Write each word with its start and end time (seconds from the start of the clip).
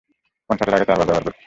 কনসার্টের 0.49 0.75
আগে 0.75 0.87
চারবার 0.87 1.07
ব্যবহার 1.07 1.23
করবি। 1.23 1.39